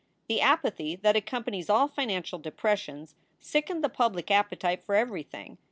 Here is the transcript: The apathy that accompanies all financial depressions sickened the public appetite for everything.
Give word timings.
The 0.27 0.41
apathy 0.41 0.95
that 0.95 1.15
accompanies 1.15 1.69
all 1.69 1.87
financial 1.87 2.39
depressions 2.39 3.13
sickened 3.39 3.83
the 3.83 3.87
public 3.89 4.31
appetite 4.31 4.83
for 4.83 4.95
everything. 4.95 5.59